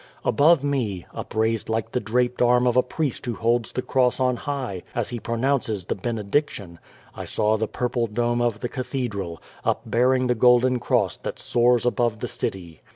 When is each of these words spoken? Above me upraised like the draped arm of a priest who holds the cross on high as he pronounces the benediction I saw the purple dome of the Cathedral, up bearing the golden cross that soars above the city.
Above 0.25 0.63
me 0.63 1.05
upraised 1.13 1.69
like 1.69 1.91
the 1.91 1.99
draped 1.99 2.41
arm 2.41 2.65
of 2.65 2.75
a 2.75 2.81
priest 2.81 3.23
who 3.27 3.35
holds 3.35 3.71
the 3.71 3.83
cross 3.83 4.19
on 4.19 4.35
high 4.35 4.81
as 4.95 5.09
he 5.09 5.19
pronounces 5.19 5.85
the 5.85 5.93
benediction 5.93 6.79
I 7.15 7.25
saw 7.25 7.55
the 7.55 7.67
purple 7.67 8.07
dome 8.07 8.41
of 8.41 8.61
the 8.61 8.67
Cathedral, 8.67 9.39
up 9.63 9.81
bearing 9.85 10.25
the 10.25 10.33
golden 10.33 10.79
cross 10.79 11.17
that 11.17 11.37
soars 11.37 11.85
above 11.85 12.19
the 12.19 12.27
city. 12.27 12.81